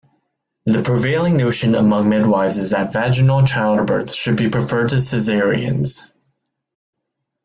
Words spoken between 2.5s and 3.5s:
is that vaginal